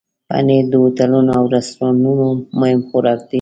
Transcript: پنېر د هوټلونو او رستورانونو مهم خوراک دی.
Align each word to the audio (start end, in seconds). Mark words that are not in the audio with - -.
پنېر 0.29 0.65
د 0.71 0.73
هوټلونو 0.83 1.31
او 1.39 1.43
رستورانونو 1.55 2.27
مهم 2.59 2.79
خوراک 2.87 3.19
دی. 3.25 3.29